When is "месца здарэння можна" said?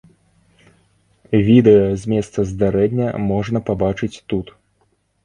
2.13-3.63